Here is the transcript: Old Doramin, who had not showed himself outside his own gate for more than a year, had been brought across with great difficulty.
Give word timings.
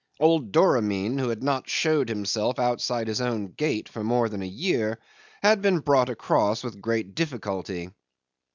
Old 0.19 0.51
Doramin, 0.51 1.19
who 1.19 1.29
had 1.29 1.43
not 1.43 1.69
showed 1.69 2.09
himself 2.09 2.57
outside 2.57 3.07
his 3.07 3.21
own 3.21 3.49
gate 3.51 3.87
for 3.87 4.03
more 4.03 4.29
than 4.29 4.41
a 4.41 4.47
year, 4.47 4.97
had 5.43 5.61
been 5.61 5.77
brought 5.77 6.09
across 6.09 6.63
with 6.63 6.81
great 6.81 7.13
difficulty. 7.13 7.91